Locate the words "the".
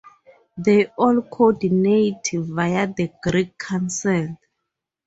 2.91-3.11